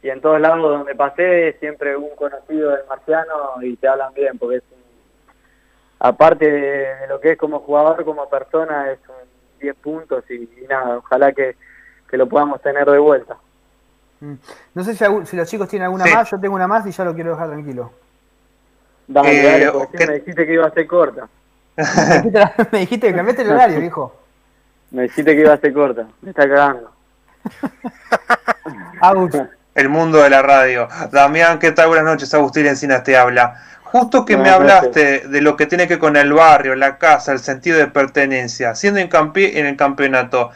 y, 0.03 0.07
y 0.07 0.09
en 0.09 0.21
todos 0.21 0.39
lados 0.39 0.61
donde 0.61 0.95
pasé 0.95 1.53
siempre 1.59 1.97
hubo 1.97 2.07
un 2.07 2.15
conocido 2.15 2.71
del 2.71 2.85
marciano 2.87 3.61
y 3.61 3.75
te 3.77 3.87
hablan 3.87 4.13
bien 4.13 4.37
porque 4.37 4.57
es 4.57 4.63
un, 4.71 4.79
aparte 5.99 6.49
de, 6.49 7.07
lo 7.07 7.19
que 7.19 7.31
es 7.31 7.37
como 7.37 7.59
jugador, 7.59 8.03
como 8.05 8.29
persona, 8.29 8.91
es 8.91 8.99
un 9.09 9.27
10 9.59 9.75
puntos 9.77 10.23
y, 10.29 10.35
y 10.35 10.65
nada, 10.69 10.97
ojalá 10.99 11.31
que, 11.33 11.55
que 12.09 12.15
lo 12.17 12.27
podamos 12.29 12.61
tener 12.61 12.85
de 12.89 12.97
vuelta. 12.99 13.35
Mm. 14.21 14.33
No 14.75 14.83
sé 14.83 14.93
si, 14.95 15.03
algún- 15.03 15.25
si 15.25 15.35
los 15.35 15.49
chicos 15.49 15.67
tienen 15.67 15.85
alguna 15.85 16.05
Sí. 16.05 16.13
más, 16.13 16.29
yo 16.29 16.39
tengo 16.39 16.55
una 16.55 16.67
más 16.67 16.85
y 16.85 16.91
ya 16.91 17.03
lo 17.03 17.13
quiero 17.13 17.31
dejar 17.31 17.49
tranquilo. 17.49 17.91
Dale, 19.11 19.39
Eh, 19.39 19.43
dale, 19.43 19.71
porque 19.71 19.97
¿qué- 19.97 20.07
me 20.07 20.13
dijiste 20.19 20.45
que 20.45 20.53
iba 20.53 20.67
a 20.67 20.71
ser 20.71 20.85
corta. 20.87 21.27
Me 22.71 22.79
dijiste, 22.79 23.07
que 23.07 23.15
cambiaste 23.15 23.41
el 23.41 23.51
horario, 23.51 23.83
hijo. 23.83 24.15
Me 24.91 25.03
dijiste 25.03 25.35
que 25.35 25.41
iba 25.41 25.53
a 25.53 25.57
ser 25.57 25.73
corta. 25.73 26.05
Me 26.21 26.29
está 26.29 26.47
cagando. 26.47 26.91
El 29.75 29.89
mundo 29.89 30.21
de 30.21 30.29
la 30.29 30.41
radio. 30.41 30.87
Damián, 31.11 31.59
¿qué 31.59 31.71
tal? 31.71 31.87
Buenas 31.87 32.05
noches. 32.05 32.33
Agustín 32.33 32.65
Encinas 32.65 33.03
te 33.03 33.15
habla. 33.17 33.63
Justo 33.83 34.25
que 34.25 34.37
me 34.37 34.49
hablaste 34.49 35.21
de 35.27 35.41
lo 35.41 35.55
que 35.57 35.65
tiene 35.65 35.87
que 35.87 35.95
ver 35.95 35.99
con 35.99 36.15
el 36.17 36.31
barrio, 36.33 36.75
la 36.75 36.97
casa, 36.99 37.31
el 37.31 37.39
sentido 37.39 37.77
de 37.79 37.87
pertenencia, 37.87 38.75
siendo 38.75 38.99
en, 38.99 39.09
campe- 39.09 39.57
en 39.57 39.65
el 39.65 39.75
campeonato, 39.77 40.51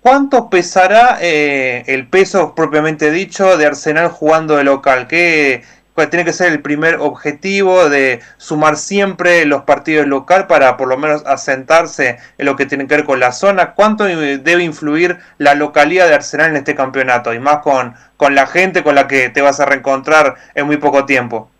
¿cuánto 0.00 0.48
pesará 0.48 1.18
eh, 1.20 1.82
el 1.86 2.06
peso 2.06 2.54
propiamente 2.54 3.10
dicho 3.10 3.58
de 3.58 3.66
Arsenal 3.66 4.08
jugando 4.08 4.56
de 4.56 4.64
local? 4.64 5.06
¿Qué 5.06 5.64
cuál 5.98 6.10
tiene 6.10 6.24
que 6.24 6.32
ser 6.32 6.52
el 6.52 6.62
primer 6.62 6.94
objetivo 7.00 7.88
de 7.88 8.20
sumar 8.36 8.76
siempre 8.76 9.44
los 9.46 9.62
partidos 9.62 10.06
local 10.06 10.46
para 10.46 10.76
por 10.76 10.86
lo 10.86 10.96
menos 10.96 11.26
asentarse 11.26 12.18
en 12.38 12.46
lo 12.46 12.54
que 12.54 12.66
tiene 12.66 12.86
que 12.86 12.94
ver 12.94 13.04
con 13.04 13.18
la 13.18 13.32
zona? 13.32 13.74
¿Cuánto 13.74 14.04
debe 14.04 14.62
influir 14.62 15.16
la 15.38 15.56
localidad 15.56 16.06
de 16.06 16.14
Arsenal 16.14 16.50
en 16.50 16.56
este 16.58 16.76
campeonato? 16.76 17.34
Y 17.34 17.40
más 17.40 17.58
con, 17.64 17.94
con 18.16 18.36
la 18.36 18.46
gente 18.46 18.84
con 18.84 18.94
la 18.94 19.08
que 19.08 19.28
te 19.30 19.40
vas 19.40 19.58
a 19.58 19.66
reencontrar 19.66 20.36
en 20.54 20.66
muy 20.66 20.76
poco 20.76 21.04
tiempo. 21.04 21.50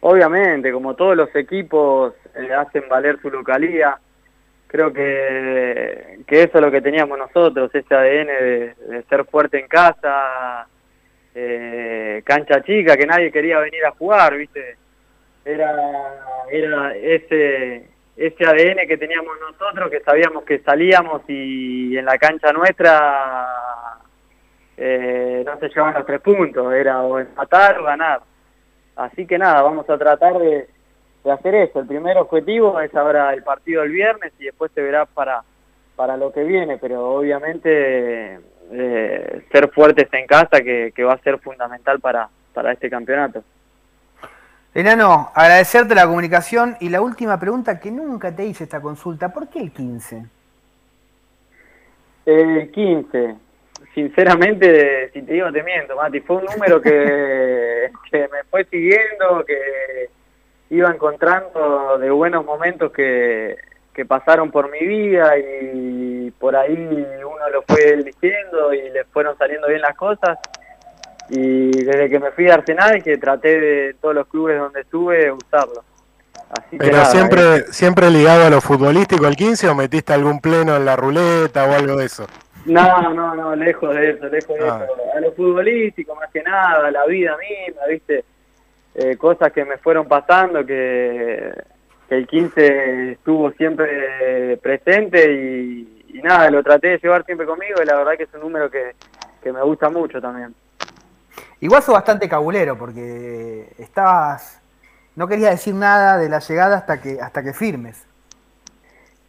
Obviamente, 0.00 0.72
como 0.72 0.94
todos 0.94 1.14
los 1.14 1.36
equipos 1.36 2.14
eh, 2.34 2.54
hacen 2.54 2.88
valer 2.88 3.20
su 3.20 3.28
localía, 3.28 3.98
creo 4.66 4.94
que, 4.94 6.20
que 6.26 6.44
eso 6.44 6.56
es 6.56 6.64
lo 6.64 6.70
que 6.70 6.80
teníamos 6.80 7.18
nosotros, 7.18 7.70
ese 7.74 7.94
ADN 7.94 8.28
de 8.88 9.04
ser 9.10 9.26
fuerte 9.26 9.60
en 9.60 9.68
casa, 9.68 10.66
eh, 11.34 12.22
cancha 12.24 12.62
chica, 12.62 12.96
que 12.96 13.06
nadie 13.06 13.32
quería 13.32 13.58
venir 13.58 13.84
a 13.84 13.92
jugar, 13.92 14.36
¿viste? 14.36 14.76
Era, 15.44 16.46
era 16.50 16.94
ese, 16.96 17.88
ese 18.16 18.46
ADN 18.46 18.86
que 18.86 18.96
teníamos 18.96 19.34
nosotros, 19.40 19.90
que 19.90 20.00
sabíamos 20.00 20.44
que 20.44 20.60
salíamos 20.60 21.22
y 21.28 21.96
en 21.96 22.04
la 22.04 22.16
cancha 22.18 22.52
nuestra 22.52 23.46
eh, 24.76 25.42
no 25.44 25.58
se 25.58 25.68
llevaban 25.68 25.94
los 25.94 26.06
tres 26.06 26.20
puntos, 26.20 26.72
era 26.72 27.02
o 27.02 27.18
empatar 27.18 27.78
o 27.80 27.84
ganar. 27.84 28.20
Así 28.96 29.26
que 29.26 29.38
nada, 29.38 29.62
vamos 29.62 29.88
a 29.90 29.98
tratar 29.98 30.38
de, 30.38 30.68
de 31.24 31.32
hacer 31.32 31.54
eso. 31.56 31.80
El 31.80 31.86
primer 31.86 32.16
objetivo 32.16 32.80
es 32.80 32.94
ahora 32.94 33.34
el 33.34 33.42
partido 33.42 33.82
del 33.82 33.90
viernes 33.90 34.32
y 34.38 34.44
después 34.44 34.70
se 34.72 34.82
verá 34.82 35.04
para, 35.06 35.42
para 35.96 36.16
lo 36.16 36.32
que 36.32 36.44
viene, 36.44 36.78
pero 36.78 37.16
obviamente 37.16 38.38
eh, 38.72 39.42
ser 39.50 39.70
fuertes 39.70 40.08
en 40.12 40.26
casa, 40.26 40.60
que, 40.60 40.92
que 40.94 41.04
va 41.04 41.14
a 41.14 41.18
ser 41.18 41.38
fundamental 41.38 42.00
para, 42.00 42.28
para 42.52 42.72
este 42.72 42.88
campeonato. 42.88 43.42
Enano, 44.74 45.30
agradecerte 45.34 45.94
la 45.94 46.06
comunicación 46.06 46.76
y 46.80 46.88
la 46.88 47.00
última 47.00 47.38
pregunta 47.38 47.78
que 47.78 47.92
nunca 47.92 48.34
te 48.34 48.44
hice 48.44 48.64
esta 48.64 48.80
consulta, 48.80 49.32
¿por 49.32 49.48
qué 49.48 49.60
el 49.60 49.70
15? 49.70 50.24
El 52.26 52.70
15, 52.72 53.36
sinceramente, 53.94 55.10
si 55.12 55.22
te 55.22 55.34
digo, 55.34 55.52
te 55.52 55.62
miento, 55.62 55.94
Mati, 55.94 56.20
fue 56.20 56.36
un 56.38 56.46
número 56.46 56.80
que, 56.80 57.90
que 58.10 58.18
me 58.18 58.42
fue 58.50 58.64
siguiendo, 58.64 59.44
que 59.46 60.08
iba 60.70 60.90
encontrando 60.90 61.98
de 61.98 62.10
buenos 62.10 62.44
momentos 62.44 62.90
que, 62.90 63.56
que 63.92 64.04
pasaron 64.04 64.50
por 64.50 64.70
mi 64.72 64.80
vida 64.84 65.38
y 65.38 66.03
por 66.38 66.56
ahí 66.56 66.72
uno 66.74 67.48
lo 67.52 67.62
fue 67.62 67.90
eligiendo 67.90 68.72
y 68.74 68.90
le 68.90 69.04
fueron 69.04 69.36
saliendo 69.38 69.68
bien 69.68 69.80
las 69.80 69.96
cosas. 69.96 70.38
Y 71.30 71.70
desde 71.84 72.10
que 72.10 72.18
me 72.18 72.30
fui 72.32 72.50
a 72.50 72.54
Arsenal, 72.54 73.02
que 73.02 73.16
traté 73.16 73.58
de 73.60 73.94
todos 74.00 74.14
los 74.14 74.26
clubes 74.28 74.58
donde 74.58 74.82
estuve 74.82 75.32
usarlo. 75.32 75.82
Así 76.50 76.70
que 76.72 76.78
Pero 76.78 76.92
nada, 76.92 77.04
siempre, 77.06 77.56
eh, 77.56 77.64
siempre 77.70 78.10
ligado 78.10 78.44
a 78.46 78.50
lo 78.50 78.60
futbolístico 78.60 79.26
el 79.26 79.34
15 79.34 79.68
o 79.68 79.74
metiste 79.74 80.12
algún 80.12 80.40
pleno 80.40 80.76
en 80.76 80.84
la 80.84 80.96
ruleta 80.96 81.64
o 81.64 81.72
algo 81.72 81.96
de 81.96 82.06
eso. 82.06 82.26
No, 82.66 83.12
no, 83.14 83.34
no, 83.34 83.56
lejos 83.56 83.94
de 83.94 84.10
eso, 84.10 84.26
lejos 84.26 84.58
de 84.58 84.68
Ah. 84.68 84.84
eso. 84.84 85.16
A 85.16 85.20
lo 85.20 85.32
futbolístico, 85.32 86.14
más 86.14 86.30
que 86.30 86.42
nada, 86.42 86.86
a 86.86 86.90
la 86.90 87.06
vida 87.06 87.36
misma, 87.38 87.82
¿viste? 87.88 88.24
Eh, 88.94 89.16
cosas 89.16 89.52
que 89.52 89.64
me 89.64 89.76
fueron 89.78 90.06
pasando, 90.06 90.64
que, 90.64 91.52
que 92.08 92.14
el 92.14 92.26
15 92.26 93.12
estuvo 93.12 93.50
siempre 93.52 94.56
presente 94.58 95.32
y, 95.32 95.93
y 96.14 96.22
nada, 96.22 96.48
lo 96.48 96.62
traté 96.62 96.90
de 96.90 96.98
llevar 96.98 97.24
siempre 97.24 97.44
conmigo 97.44 97.82
y 97.82 97.86
la 97.86 97.96
verdad 97.96 98.12
que 98.16 98.22
es 98.22 98.34
un 98.34 98.40
número 98.40 98.70
que, 98.70 98.94
que 99.42 99.52
me 99.52 99.60
gusta 99.62 99.90
mucho 99.90 100.20
también. 100.20 100.54
Igual 101.58 101.82
sos 101.82 101.92
bastante 101.92 102.28
cabulero 102.28 102.78
porque 102.78 103.72
estabas. 103.78 104.60
No 105.16 105.26
querías 105.26 105.50
decir 105.50 105.74
nada 105.74 106.16
de 106.16 106.28
la 106.28 106.38
llegada 106.38 106.76
hasta 106.76 107.00
que, 107.00 107.20
hasta 107.20 107.42
que 107.42 107.52
firmes. 107.52 108.06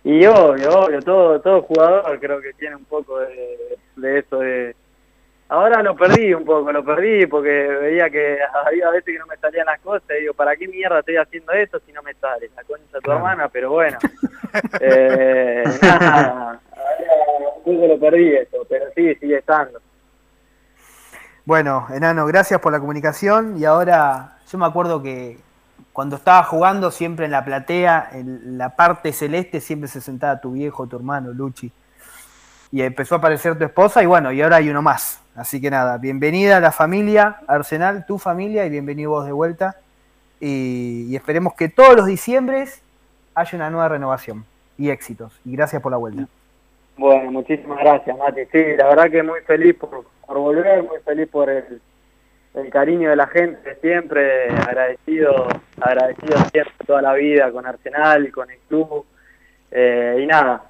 Y 0.04 0.27
obvio, 0.27 0.70
obvio, 0.80 1.01
todo, 1.01 1.42
todo 1.42 1.63
jugador 1.63 2.20
creo 2.20 2.39
que 2.39 2.54
tiene 2.54 2.75
un 2.75 2.86
poco 2.86 3.20
de, 3.20 3.80
de 3.96 4.20
eso 4.20 4.38
de... 4.38 4.75
Ahora 5.50 5.82
lo 5.82 5.96
perdí 5.96 6.34
un 6.36 6.46
poco, 6.46 6.72
lo 6.72 6.86
perdí 6.86 7.25
porque 7.25 7.50
veía 7.50 8.12
que 8.12 8.38
había 8.65 8.92
veces 8.92 9.06
que 9.06 9.20
no 9.20 9.25
me 9.25 9.38
salían 9.38 9.65
las 9.65 9.80
cosas 9.80 10.04
y 10.18 10.22
digo, 10.22 10.34
¿para 10.36 10.56
qué 10.56 10.68
mierda 10.68 11.00
estoy 11.00 11.18
haciendo 11.18 11.51
esto 11.54 11.80
si 11.84 11.92
no 11.92 12.04
me 12.04 12.13
sale? 12.15 12.50
La 12.56 12.63
concha 12.63 12.84
de 12.94 13.01
tu 13.01 13.12
hermana, 13.12 13.50
pero 13.50 13.72
bueno. 13.72 13.98
eh, 14.80 15.63
nada, 15.82 16.60
lo 17.66 18.00
perdí 18.00 18.32
pero 18.70 18.86
sí, 18.96 19.16
sigue 19.16 19.38
estando. 19.38 19.80
Bueno, 21.46 21.88
Enano, 21.94 22.26
gracias 22.26 22.60
por 22.60 22.72
la 22.72 22.80
comunicación 22.80 23.58
y 23.58 23.66
ahora 23.66 24.38
yo 24.52 24.58
me 24.58 24.66
acuerdo 24.66 25.02
que 25.02 25.38
cuando 25.94 26.16
estaba 26.18 26.44
jugando 26.44 26.92
siempre 26.92 27.26
en 27.26 27.32
la 27.32 27.46
platea, 27.46 28.10
en 28.14 28.58
la 28.58 28.76
parte 28.76 29.14
celeste, 29.14 29.62
siempre 29.62 29.88
se 29.88 30.02
sentaba 30.02 30.42
tu 30.42 30.52
viejo, 30.52 30.88
tu 30.88 30.96
hermano, 30.98 31.32
Luchi. 31.32 31.72
Y 32.72 32.82
empezó 32.82 33.16
a 33.16 33.18
aparecer 33.20 33.58
tu 33.58 33.64
esposa 33.64 34.04
y 34.04 34.06
bueno, 34.06 34.32
y 34.32 34.42
ahora 34.42 34.58
hay 34.58 34.70
uno 34.70 34.82
más. 34.82 35.22
Así 35.36 35.62
que 35.62 35.70
nada, 35.70 35.98
bienvenida 35.98 36.58
a 36.58 36.60
la 36.60 36.72
familia 36.72 37.38
Arsenal, 37.48 38.06
tu 38.06 38.18
familia, 38.18 38.66
y 38.66 38.70
bienvenido 38.70 39.12
vos 39.12 39.26
de 39.26 39.32
vuelta. 39.32 39.78
Y, 40.40 41.06
y 41.10 41.16
esperemos 41.16 41.54
que 41.54 41.70
todos 41.70 41.96
los 41.96 42.06
diciembres 42.06 42.82
haya 43.34 43.56
una 43.56 43.70
nueva 43.70 43.90
renovación 43.90 44.46
y 44.78 44.90
éxitos. 44.90 45.40
Y 45.46 45.54
gracias 45.56 45.82
por 45.82 45.92
la 45.92 45.98
vuelta. 45.98 46.28
Bueno, 46.98 47.32
muchísimas 47.32 47.80
gracias, 47.80 48.18
Mati. 48.18 48.46
Sí, 48.52 48.64
la 48.78 48.88
verdad 48.88 49.12
que 49.12 49.24
muy 49.24 49.42
feliz 49.42 49.75
por, 49.75 50.06
por 50.25 50.38
volver, 50.38 50.84
muy 50.84 51.00
feliz 51.04 51.28
por 51.30 51.50
el, 51.50 51.82
el 52.54 52.70
cariño 52.70 53.10
de 53.10 53.16
la 53.16 53.28
gente 53.28 53.75
siempre, 53.82 54.50
agradecido, 54.50 55.48
agradecido 55.82 56.38
siempre 56.52 56.74
toda 56.86 57.02
la 57.02 57.14
vida 57.14 57.51
con 57.51 57.66
Arsenal, 57.66 58.31
con 58.31 58.50
el 58.50 58.60
club. 58.70 59.05
Eh, 59.72 60.20
y 60.24 60.25
nada, 60.25 60.64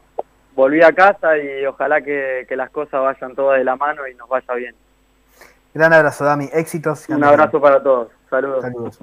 volví 0.55 0.81
a 0.81 0.91
casa 0.93 1.37
y 1.37 1.65
ojalá 1.65 2.01
que, 2.01 2.45
que 2.49 2.55
las 2.55 2.71
cosas 2.71 3.01
vayan 3.01 3.35
todas 3.35 3.59
de 3.59 3.63
la 3.63 3.75
mano 3.75 4.07
y 4.07 4.15
nos 4.15 4.27
vaya 4.27 4.53
bien. 4.55 4.75
Gran 5.75 5.93
abrazo, 5.93 6.23
Dami. 6.23 6.49
Éxitos. 6.53 7.07
y 7.09 7.13
Un 7.13 7.23
abrazo 7.23 7.59
para 7.59 7.83
todos. 7.83 8.09
Saludos. 8.29 8.61
Saludos. 8.61 8.99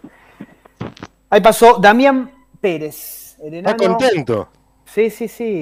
Ahí 1.30 1.40
pasó 1.40 1.78
Damián 1.78 2.30
Pérez. 2.60 3.38
El 3.42 3.54
Está 3.54 3.76
contento. 3.76 4.48
Sí, 4.86 5.10
sí, 5.10 5.28
sí. 5.28 5.60